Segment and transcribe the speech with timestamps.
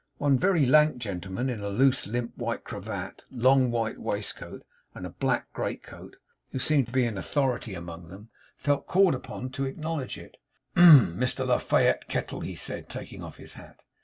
[0.17, 5.11] One very lank gentleman, in a loose limp white cravat, long white waistcoat, and a
[5.11, 6.15] black great coat,
[6.51, 10.37] who seemed to be in authority among them, felt called upon to acknowledge it.
[10.75, 11.19] 'Hem!
[11.19, 13.81] Mr La Fayette Kettle,' he said, taking off his hat.